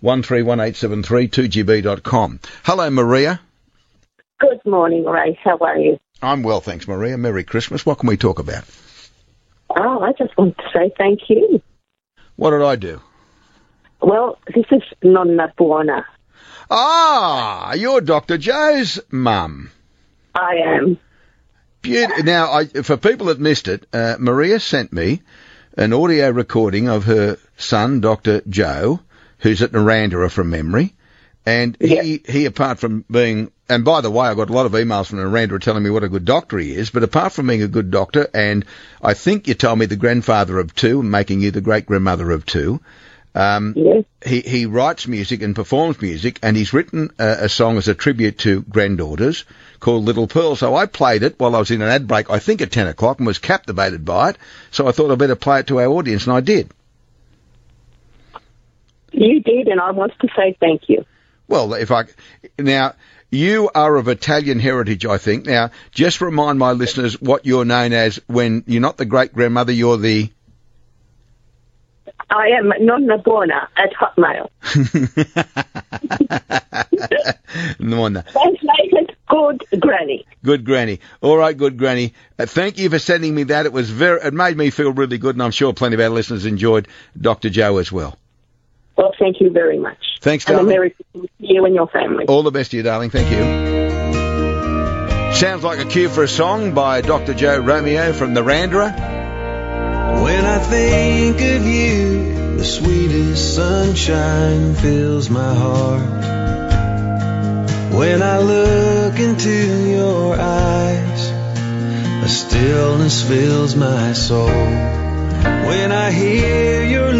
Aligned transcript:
131873 0.00 2.38
Hello, 2.64 2.90
Maria. 2.90 3.40
Good 4.38 4.60
morning, 4.64 5.04
Ray. 5.04 5.38
How 5.42 5.58
are 5.58 5.78
you? 5.78 5.98
I'm 6.22 6.42
well, 6.42 6.60
thanks, 6.60 6.88
Maria. 6.88 7.18
Merry 7.18 7.44
Christmas. 7.44 7.84
What 7.84 7.98
can 7.98 8.08
we 8.08 8.16
talk 8.16 8.38
about? 8.38 8.64
Oh, 9.70 10.00
I 10.00 10.12
just 10.12 10.36
want 10.36 10.56
to 10.58 10.64
say 10.72 10.92
thank 10.96 11.20
you. 11.28 11.62
What 12.36 12.50
did 12.50 12.62
I 12.62 12.76
do? 12.76 13.00
Well, 14.00 14.38
this 14.46 14.64
is 14.70 14.82
Nonna 15.02 15.52
Buona. 15.56 16.06
Ah, 16.70 17.74
you're 17.74 18.00
Dr. 18.00 18.38
Joe's 18.38 19.00
mum. 19.10 19.70
I 20.34 20.54
am. 20.64 20.98
Now, 21.84 22.52
I, 22.52 22.66
for 22.66 22.96
people 22.96 23.26
that 23.26 23.40
missed 23.40 23.68
it, 23.68 23.86
uh, 23.92 24.16
Maria 24.18 24.60
sent 24.60 24.92
me 24.92 25.22
an 25.76 25.92
audio 25.92 26.30
recording 26.30 26.88
of 26.88 27.04
her 27.04 27.38
son, 27.56 28.00
Dr. 28.00 28.42
Joe, 28.48 29.00
who's 29.40 29.62
at 29.62 29.72
Narrandera 29.72 30.30
from 30.30 30.50
memory. 30.50 30.94
And 31.46 31.76
he, 31.80 32.22
he, 32.28 32.44
apart 32.44 32.78
from 32.78 33.04
being, 33.10 33.50
and 33.68 33.84
by 33.84 34.02
the 34.02 34.10
way, 34.10 34.28
I 34.28 34.34
got 34.34 34.50
a 34.50 34.52
lot 34.52 34.66
of 34.66 34.72
emails 34.72 35.06
from 35.06 35.18
Narrandera 35.18 35.60
telling 35.60 35.82
me 35.82 35.90
what 35.90 36.04
a 36.04 36.08
good 36.08 36.26
doctor 36.26 36.58
he 36.58 36.74
is, 36.74 36.90
but 36.90 37.02
apart 37.02 37.32
from 37.32 37.46
being 37.46 37.62
a 37.62 37.68
good 37.68 37.90
doctor, 37.90 38.28
and 38.34 38.64
I 39.02 39.14
think 39.14 39.48
you 39.48 39.54
told 39.54 39.78
me 39.78 39.86
the 39.86 39.96
grandfather 39.96 40.58
of 40.58 40.74
two, 40.74 41.02
making 41.02 41.40
you 41.40 41.50
the 41.50 41.62
great 41.62 41.86
grandmother 41.86 42.30
of 42.30 42.44
two, 42.44 42.80
um, 43.34 43.74
he, 44.24 44.40
he 44.40 44.66
writes 44.66 45.06
music 45.06 45.42
and 45.42 45.54
performs 45.54 46.02
music, 46.02 46.38
and 46.42 46.56
he's 46.56 46.72
written 46.72 47.10
a, 47.18 47.44
a 47.44 47.48
song 47.48 47.78
as 47.78 47.88
a 47.88 47.94
tribute 47.94 48.38
to 48.38 48.62
granddaughters 48.62 49.44
called 49.78 50.04
Little 50.04 50.26
Pearl. 50.26 50.56
So 50.56 50.74
I 50.74 50.86
played 50.86 51.22
it 51.22 51.38
while 51.38 51.54
I 51.54 51.60
was 51.60 51.70
in 51.70 51.80
an 51.80 51.88
ad 51.88 52.08
break, 52.08 52.28
I 52.28 52.38
think 52.38 52.60
at 52.60 52.72
10 52.72 52.88
o'clock, 52.88 53.18
and 53.18 53.26
was 53.26 53.38
captivated 53.38 54.04
by 54.04 54.30
it. 54.30 54.38
So 54.72 54.88
I 54.88 54.92
thought 54.92 55.10
I'd 55.10 55.18
better 55.18 55.36
play 55.36 55.60
it 55.60 55.68
to 55.68 55.80
our 55.80 55.86
audience, 55.86 56.26
and 56.26 56.34
I 56.34 56.40
did. 56.40 56.70
You 59.20 59.40
did, 59.40 59.68
and 59.68 59.78
I 59.80 59.90
want 59.90 60.12
to 60.22 60.28
say 60.34 60.56
thank 60.58 60.88
you. 60.88 61.04
Well, 61.46 61.74
if 61.74 61.90
I 61.90 62.04
now 62.58 62.94
you 63.30 63.68
are 63.74 63.96
of 63.96 64.08
Italian 64.08 64.58
heritage, 64.58 65.04
I 65.04 65.18
think. 65.18 65.44
Now, 65.44 65.72
just 65.90 66.22
remind 66.22 66.58
my 66.58 66.72
listeners 66.72 67.20
what 67.20 67.44
you're 67.44 67.66
known 67.66 67.92
as 67.92 68.18
when 68.28 68.64
you're 68.66 68.80
not 68.80 68.96
the 68.96 69.04
great 69.04 69.34
grandmother, 69.34 69.72
you're 69.72 69.98
the. 69.98 70.32
I 72.30 72.48
am 72.58 72.72
Nonna 72.80 73.18
Buona 73.18 73.68
at 73.76 73.92
Hotmail. 73.92 74.48
Nonna. 77.78 78.24
Translated, 78.32 79.16
good 79.28 79.64
granny. 79.80 80.24
Good 80.42 80.64
granny. 80.64 81.00
All 81.20 81.36
right, 81.36 81.54
good 81.54 81.76
granny. 81.76 82.14
Uh, 82.38 82.46
thank 82.46 82.78
you 82.78 82.88
for 82.88 82.98
sending 82.98 83.34
me 83.34 83.42
that. 83.44 83.66
It 83.66 83.72
was 83.74 83.90
very. 83.90 84.22
It 84.22 84.32
made 84.32 84.56
me 84.56 84.70
feel 84.70 84.92
really 84.94 85.18
good, 85.18 85.34
and 85.34 85.42
I'm 85.42 85.50
sure 85.50 85.74
plenty 85.74 85.96
of 85.96 86.00
our 86.00 86.08
listeners 86.08 86.46
enjoyed 86.46 86.88
Dr. 87.20 87.50
Joe 87.50 87.76
as 87.76 87.92
well. 87.92 88.16
Well, 89.00 89.14
thank 89.18 89.40
you 89.40 89.48
very 89.48 89.78
much. 89.78 89.96
Thanks, 90.20 90.44
darling. 90.44 90.60
And 90.60 90.68
a 90.68 90.74
darling. 90.74 90.78
Merry 90.78 90.90
Christmas 90.90 91.30
to 91.40 91.46
you 91.54 91.64
and 91.64 91.74
your 91.74 91.86
family. 91.86 92.26
All 92.26 92.42
the 92.42 92.50
best 92.50 92.72
to 92.72 92.76
you, 92.76 92.82
darling. 92.82 93.08
Thank 93.08 93.30
you. 93.30 93.38
Sounds 95.32 95.64
like 95.64 95.78
a 95.78 95.86
cue 95.86 96.10
for 96.10 96.24
a 96.24 96.28
song 96.28 96.74
by 96.74 97.00
Dr. 97.00 97.32
Joe 97.32 97.60
Romeo 97.60 98.12
from 98.12 98.34
Narrandera. 98.34 98.92
When 100.22 100.44
I 100.44 100.58
think 100.58 101.40
of 101.40 101.66
you, 101.66 102.58
the 102.58 102.64
sweetest 102.66 103.54
sunshine 103.54 104.74
fills 104.74 105.30
my 105.30 105.54
heart. 105.54 106.24
When 107.94 108.22
I 108.22 108.38
look 108.40 109.18
into 109.18 109.88
your 109.88 110.38
eyes, 110.38 111.30
a 112.22 112.28
stillness 112.28 113.26
fills 113.26 113.74
my 113.74 114.12
soul. 114.12 114.50
When 114.50 115.90
I 115.90 116.10
hear 116.10 116.84
your 116.84 117.14
little 117.14 117.19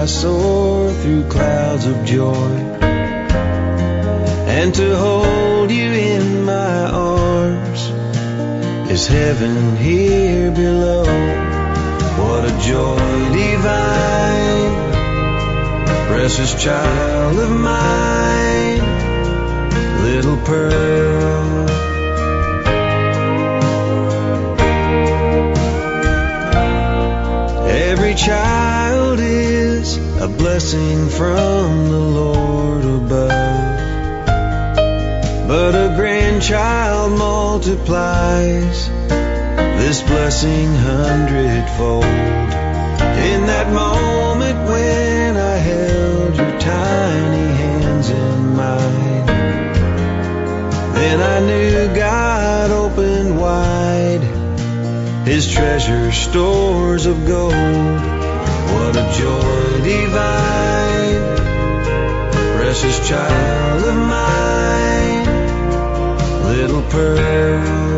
I 0.00 0.06
soar 0.06 0.90
through 0.90 1.24
clouds 1.28 1.84
of 1.84 2.06
joy. 2.06 2.56
And 4.48 4.74
to 4.76 4.96
hold 4.96 5.70
you 5.70 5.92
in 5.92 6.44
my 6.46 6.86
arms 6.86 7.90
is 8.90 9.06
heaven 9.06 9.76
here 9.76 10.50
below. 10.52 11.02
What 11.02 12.46
a 12.46 12.52
joy 12.62 13.32
divine, 13.44 14.72
precious 16.08 16.54
child 16.64 17.38
of 17.38 17.50
mine, 17.50 17.79
multiplies 37.60 38.88
this 38.88 40.00
blessing 40.02 40.74
hundredfold. 40.76 42.04
In 42.04 43.44
that 43.48 43.70
moment 43.70 44.56
when 44.66 45.36
I 45.36 45.56
held 45.56 46.36
your 46.36 46.58
tiny 46.58 47.52
hands 47.62 48.08
in 48.08 48.56
mine, 48.56 49.26
then 50.94 51.20
I 51.20 51.40
knew 51.46 51.94
God 51.94 52.70
opened 52.70 53.38
wide 53.38 54.22
his 55.26 55.52
treasure 55.52 56.12
stores 56.12 57.04
of 57.04 57.26
gold. 57.26 57.52
What 58.72 58.96
a 58.96 59.06
joy 59.18 59.84
divine, 59.84 61.36
precious 62.56 63.06
child 63.06 63.84
of 63.84 63.96
mine, 63.96 64.49
pearl. 66.90 67.89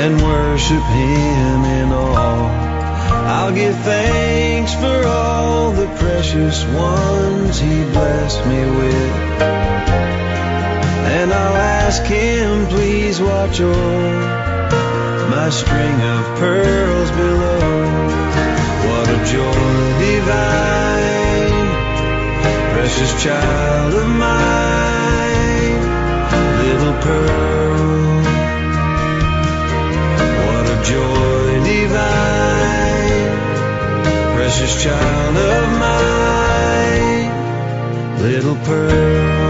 And 0.00 0.16
worship 0.22 0.82
Him 0.82 1.64
in 1.64 1.92
awe, 1.92 2.48
I'll 3.34 3.54
give 3.54 3.76
thanks 3.80 4.72
for 4.74 5.06
all 5.06 5.72
the 5.72 5.88
precious 5.98 6.64
ones 6.64 7.58
He 7.58 7.82
blessed 7.92 8.46
me 8.46 8.60
with. 8.80 9.14
And 11.16 11.30
I'll 11.32 11.56
ask 11.56 12.02
Him, 12.04 12.66
please 12.68 13.20
watch 13.20 13.60
o'er 13.60 14.40
my 15.30 15.50
string 15.50 16.00
of 16.16 16.24
pearls 16.38 17.10
below. 17.10 17.60
What 18.88 19.06
a 19.08 19.18
joy 19.34 19.80
divine, 20.06 21.68
precious 22.72 23.22
child 23.22 23.94
of 23.94 24.08
mine, 24.08 24.19
precious 34.60 34.84
child 34.84 35.36
of 35.36 35.78
mine, 35.78 37.32
little 38.20 38.56
pearl. 38.56 39.40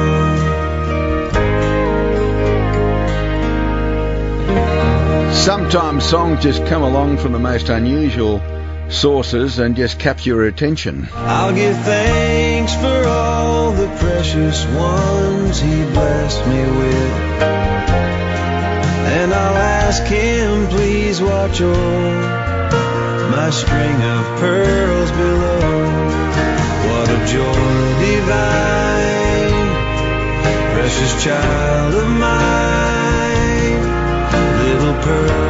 Sometimes 5.35 6.05
songs 6.05 6.41
just 6.45 6.65
come 6.67 6.83
along 6.83 7.17
from 7.19 7.33
the 7.33 7.41
most 7.41 7.71
unusual 7.71 8.41
sources 8.89 9.59
and 9.59 9.75
just 9.75 9.99
capture 9.99 10.31
your 10.31 10.45
attention. 10.45 11.09
I'll 11.13 11.53
give 11.55 11.77
thanks 11.79 12.73
for 12.75 13.09
all 13.09 13.73
the 13.73 13.89
precious 13.99 14.65
ones 14.67 15.59
He 15.59 15.83
blessed 15.87 16.47
me 16.47 16.61
with. 16.61 17.43
And 19.19 19.35
I'll 19.35 19.56
ask 19.56 20.05
Him, 20.05 20.69
please 20.69 21.21
watch 21.21 21.61
my 21.61 22.50
my 23.43 23.49
string 23.49 24.03
of 24.03 24.25
pearls 24.39 25.11
below. 25.13 25.61
What 26.89 27.09
a 27.09 27.19
joy 27.35 27.81
divine, 28.05 29.55
precious 30.75 31.25
child 31.25 31.95
of 31.95 32.09
mine, 32.27 33.81
little 34.65 34.97
pearl. 35.03 35.50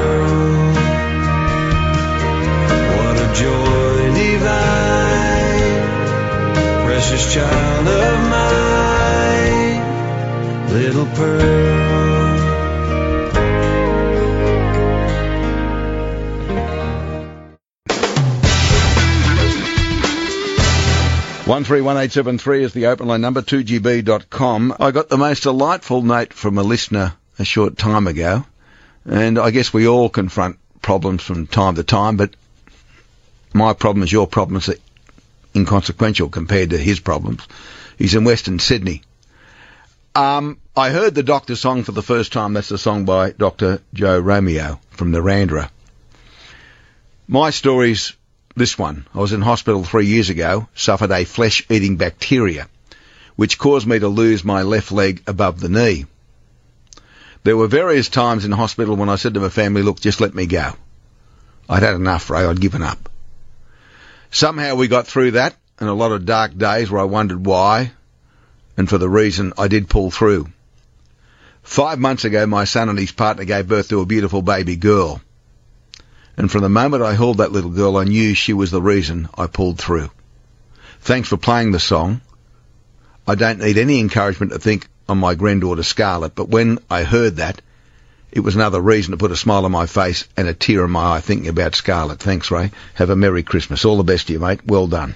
131873 21.51 22.63
is 22.63 22.73
the 22.75 22.87
open 22.87 23.09
line 23.09 23.21
number, 23.21 23.43
2gb.com. 23.43 24.77
I 24.79 24.93
got 24.93 25.09
the 25.09 25.17
most 25.17 25.43
delightful 25.43 26.01
note 26.01 26.33
from 26.33 26.59
a 26.59 26.63
listener 26.63 27.15
a 27.41 27.45
short 27.45 27.77
time 27.77 28.07
ago, 28.07 28.47
and 29.05 29.37
I 29.37 29.51
guess 29.51 29.73
we 29.73 29.89
all 29.89 30.09
confront 30.09 30.61
problems 30.81 31.25
from 31.25 31.49
time 31.49 31.75
to 31.75 31.83
time, 31.83 32.17
but 32.17 32.37
my 33.53 33.73
problems, 33.73 34.13
your 34.13 34.29
problems 34.29 34.69
are 34.69 34.77
inconsequential 35.53 36.29
compared 36.29 36.71
to 36.71 36.79
his 36.79 37.01
problems. 37.01 37.43
He's 37.99 38.15
in 38.15 38.23
Western 38.23 38.61
Sydney. 38.61 39.03
Um, 40.15 40.59
I 40.77 40.91
heard 40.91 41.17
the 41.17 41.25
Doctor 41.25 41.57
song 41.57 41.83
for 41.83 41.91
the 41.91 42.01
first 42.01 42.33
time. 42.33 42.53
That's 42.53 42.71
a 42.71 42.79
song 42.79 43.07
by 43.07 43.33
Dr. 43.33 43.83
Joe 43.93 44.21
Romeo 44.21 44.79
from 44.91 45.11
Narrandera. 45.11 45.69
My 47.27 47.51
stories 47.51 48.13
this 48.57 48.79
one. 48.79 49.07
I 49.15 49.19
was 49.19 49.33
in 49.33 49.43
hospital 49.43 49.85
three 49.85 50.07
years 50.07 50.31
ago, 50.31 50.69
suffered 50.75 51.11
a 51.11 51.25
flesh-eating 51.25 51.97
bacteria, 51.97 52.69
which 53.37 53.59
caused 53.59 53.87
me 53.87 53.99
to 53.99 54.09
lose 54.09 54.45
my 54.45 54.63
left 54.63 54.93
leg 54.93 55.23
above 55.27 55.61
the 55.61 55.69
knee. 55.69 56.07
There 57.43 57.57
were 57.57 57.69
various 57.69 58.09
times 58.09 58.45
in 58.45 58.53
hospital 58.53 58.97
when 58.97 59.09
I 59.09 59.17
said 59.17 59.35
to 59.35 59.41
my 59.41 59.49
family, 59.49 59.83
look, 59.83 60.01
just 60.01 60.21
let 60.21 60.35
me 60.35 60.47
go. 60.47 60.73
I'd 61.69 61.83
had 61.83 61.95
enough, 61.95 62.29
Ray. 62.29 62.45
I'd 62.45 62.61
given 62.61 62.83
up. 62.83 63.09
Somehow 64.31 64.75
we 64.75 64.89
got 64.89 65.07
through 65.07 65.33
that 65.33 65.57
and 65.79 65.89
a 65.89 65.95
lot 65.95 66.13
of 66.13 66.27
dark 66.27 66.57
days 66.57 66.91
where 66.91 67.01
I 67.01 67.05
wondered 67.05 67.47
why 67.47 67.93
and 68.77 68.89
for 68.89 68.99
the 68.99 69.09
reason 69.09 69.53
I 69.59 69.69
did 69.69 69.89
pull 69.89 70.11
through. 70.11 70.49
Five 71.63 71.99
months 71.99 72.25
ago, 72.25 72.47
my 72.47 72.65
son 72.65 72.89
and 72.89 72.99
his 72.99 73.13
partner 73.13 73.45
gave 73.45 73.69
birth 73.69 73.89
to 73.89 74.01
a 74.01 74.07
beautiful 74.07 74.43
baby 74.43 74.77
girl. 74.77 75.21
And 76.41 76.51
from 76.51 76.63
the 76.63 76.71
moment 76.71 77.03
I 77.03 77.13
held 77.13 77.37
that 77.37 77.53
little 77.53 77.69
girl, 77.69 77.99
I 77.99 78.05
knew 78.05 78.33
she 78.33 78.55
was 78.55 78.71
the 78.71 78.81
reason 78.81 79.29
I 79.37 79.47
pulled 79.47 79.79
through. 79.79 80.11
Thanks 81.03 81.29
for 81.29 81.37
playing 81.37 81.73
the 81.73 81.79
song. 81.79 82.23
I 83.29 83.35
don't 83.35 83.59
need 83.59 83.77
any 83.77 84.01
encouragement 84.01 84.53
to 84.53 84.59
think 84.59 84.89
on 85.07 85.19
my 85.19 85.35
granddaughter 85.35 85.83
Scarlett, 85.83 86.35
but 86.35 86.49
when 86.49 86.79
I 86.89 87.03
heard 87.03 87.37
that, 87.37 87.61
it 88.33 88.41
was 88.41 88.55
another 88.55 88.81
reason 88.81 89.11
to 89.11 89.19
put 89.19 89.33
a 89.33 89.37
smile 89.37 89.67
on 89.67 89.73
my 89.73 89.85
face 89.85 90.27
and 90.35 90.49
a 90.49 90.55
tear 90.55 90.87
in 90.87 90.91
my 90.93 91.17
eye 91.17 91.21
thinking 91.21 91.49
about 91.49 91.75
Scarlett. 91.75 92.21
Thanks, 92.21 92.51
Ray. 92.51 92.71
Have 92.95 93.11
a 93.11 93.17
Merry 93.17 93.43
Christmas. 93.43 93.85
All 93.85 93.99
the 93.99 94.03
best 94.03 94.29
to 94.29 94.33
you, 94.33 94.39
mate. 94.39 94.61
Well 94.65 94.87
done. 94.87 95.15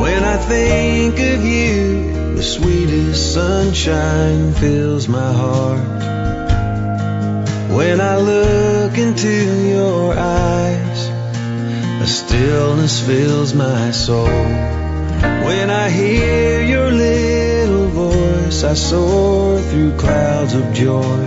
When 0.00 0.22
I 0.22 0.36
think 0.46 0.85
the 2.36 2.42
sweetest 2.42 3.32
sunshine 3.32 4.52
fills 4.52 5.08
my 5.08 5.32
heart. 5.32 5.80
When 7.70 7.98
I 7.98 8.18
look 8.18 8.98
into 8.98 9.66
your 9.66 10.12
eyes, 10.12 11.08
a 12.02 12.06
stillness 12.06 13.00
fills 13.00 13.54
my 13.54 13.90
soul. 13.90 14.26
When 15.48 15.70
I 15.70 15.88
hear 15.88 16.62
your 16.62 16.90
little 16.90 17.86
voice, 17.86 18.62
I 18.64 18.74
soar 18.74 19.58
through 19.58 19.96
clouds 19.96 20.52
of 20.52 20.74
joy. 20.74 21.24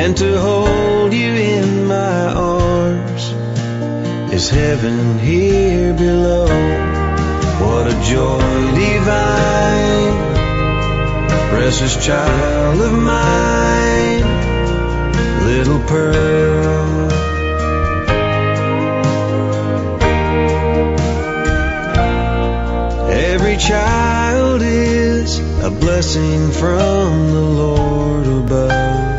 And 0.00 0.16
to 0.18 0.40
hold 0.40 1.12
you 1.12 1.32
in 1.32 1.86
my 1.86 2.32
arms 2.32 3.24
is 4.32 4.48
heaven 4.48 5.18
here 5.18 5.94
below. 5.94 6.89
What 7.60 7.86
a 7.86 7.96
joy 8.02 8.40
divine, 8.74 10.16
precious 11.50 11.94
child 12.04 12.80
of 12.80 12.92
mine, 12.92 14.24
little 15.44 15.80
pearl. 15.80 17.10
Every 23.10 23.56
child 23.58 24.62
is 24.62 25.38
a 25.62 25.70
blessing 25.70 26.50
from 26.52 27.30
the 27.32 27.40
Lord 27.40 28.26
above. 28.26 29.10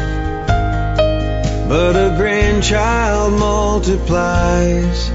But 1.69 1.95
a 1.95 2.15
grandchild 2.17 3.33
multiplies 3.33 5.11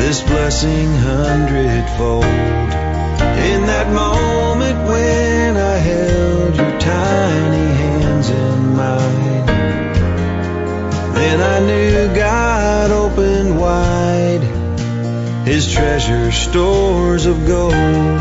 this 0.00 0.22
blessing 0.22 0.88
hundredfold. 0.94 2.24
In 2.24 3.60
that 3.66 3.88
moment 3.92 4.88
when 4.88 5.56
I 5.56 5.76
held 5.76 6.56
your 6.56 6.80
tiny 6.80 7.68
hands 7.82 8.30
in 8.30 8.76
mine, 8.76 9.46
then 11.14 11.38
I 11.54 11.58
knew 11.68 12.14
God 12.14 12.90
opened 12.90 13.60
wide 13.60 14.42
his 15.46 15.70
treasure 15.70 16.32
stores 16.32 17.26
of 17.26 17.46
gold. 17.46 18.20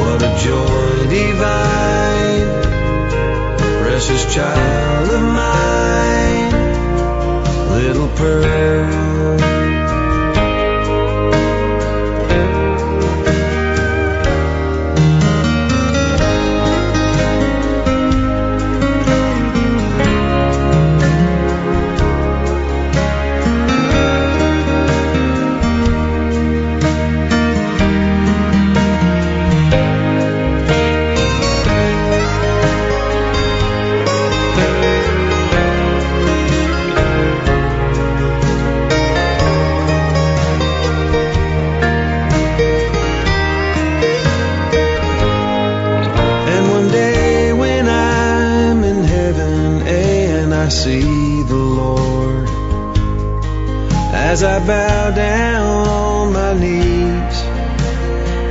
What 0.00 0.22
a 0.22 0.32
joy 0.44 1.06
divine, 1.08 2.48
precious 3.82 4.34
child 4.34 5.10
of 5.10 5.22
mine, 5.22 6.52
little 7.78 8.08
pearl. 8.16 9.45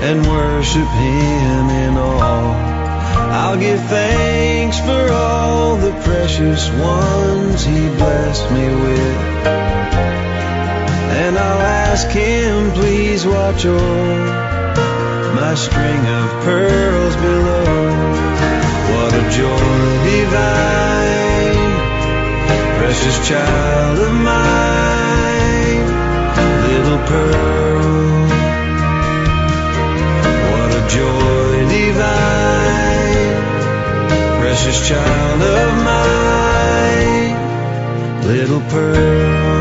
And 0.05 0.21
worship 0.27 0.87
Him 0.87 1.69
in 1.83 1.97
awe, 1.97 2.53
I'll 3.41 3.57
give 3.57 3.79
thanks 3.89 4.79
for 4.79 5.11
all 5.11 5.77
the 5.77 5.93
precious 6.03 6.69
ones 6.69 7.63
He 7.65 7.87
blessed 7.97 8.51
me 8.51 8.67
with. 8.67 9.17
And 11.23 11.35
I'll 11.37 11.61
ask 11.89 12.07
Him, 12.09 12.71
please 12.73 13.25
watch 13.25 13.65
o'er 13.65 14.45
my 15.35 15.55
string 15.55 16.03
of 16.21 16.29
pearls 16.45 17.15
below. 17.15 17.65
What 18.93 19.11
a 19.11 19.23
joy 19.39 19.85
divine, 20.13 21.71
precious 22.77 23.27
child 23.27 23.99
of 23.99 24.13
mine, 24.13 25.85
little 26.69 26.99
pearl. 27.07 27.64
Joy 30.95 31.67
divine, 31.67 33.35
precious 34.41 34.87
child 34.87 35.41
of 35.41 35.83
mine, 35.83 37.35
little 38.27 38.61
pearl. 38.69 39.55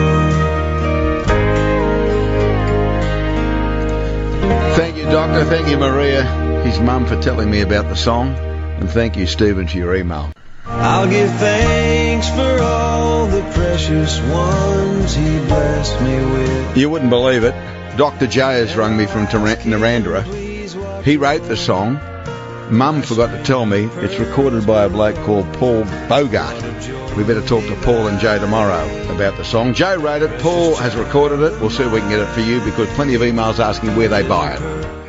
Thank 4.76 4.96
you, 4.96 5.04
Doctor. 5.04 5.44
Thank 5.44 5.68
you, 5.68 5.76
Maria, 5.78 6.24
his 6.62 6.78
mum, 6.80 7.06
for 7.06 7.20
telling 7.20 7.50
me 7.50 7.60
about 7.62 7.88
the 7.88 7.96
song. 7.96 8.34
And 8.34 8.90
thank 8.90 9.16
you, 9.16 9.26
Stephen, 9.26 9.66
for 9.68 9.76
your 9.76 9.94
email. 9.94 10.32
I'll 10.66 11.08
give 11.08 11.30
thanks 11.38 12.28
for 12.30 12.60
all 12.62 13.26
the 13.26 13.42
precious 13.52 14.20
ones 14.20 15.14
he 15.14 15.38
blessed 15.46 16.00
me 16.00 16.16
with. 16.16 16.76
You 16.76 16.90
wouldn't 16.90 17.10
believe 17.10 17.44
it. 17.44 17.54
Dr. 17.96 18.26
J 18.26 18.40
has 18.40 18.76
rung 18.76 18.96
me 18.96 19.06
from 19.06 19.26
Tar- 19.28 19.40
Narrandera. 19.40 20.43
He 21.04 21.18
wrote 21.18 21.46
the 21.46 21.56
song. 21.56 22.00
Mum 22.70 23.02
forgot 23.02 23.30
to 23.30 23.42
tell 23.42 23.66
me 23.66 23.84
it's 23.96 24.18
recorded 24.18 24.66
by 24.66 24.84
a 24.84 24.88
bloke 24.88 25.16
called 25.16 25.52
Paul 25.52 25.84
Bogart. 26.08 26.54
We 27.14 27.24
better 27.24 27.42
talk 27.46 27.62
to 27.66 27.76
Paul 27.82 28.08
and 28.08 28.18
Joe 28.18 28.38
tomorrow 28.38 28.86
about 29.14 29.36
the 29.36 29.44
song. 29.44 29.74
Joe 29.74 29.96
wrote 29.96 30.22
it. 30.22 30.40
Paul 30.40 30.74
has 30.76 30.96
recorded 30.96 31.40
it. 31.40 31.60
We'll 31.60 31.68
see 31.68 31.82
if 31.82 31.92
we 31.92 32.00
can 32.00 32.08
get 32.08 32.20
it 32.20 32.32
for 32.32 32.40
you 32.40 32.58
because 32.64 32.88
plenty 32.94 33.14
of 33.14 33.20
emails 33.20 33.58
asking 33.58 33.94
where 33.96 34.08
they 34.08 34.26
buy 34.26 34.54
it. 34.54 35.03